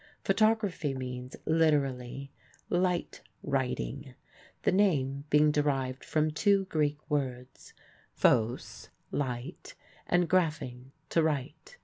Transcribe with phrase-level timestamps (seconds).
[0.23, 2.31] Photography means, literally,
[2.71, 4.15] "light writing,"
[4.63, 7.75] the name being derived from two Greek words,
[8.11, 9.75] phos, light,
[10.07, 11.77] and graphein, to write.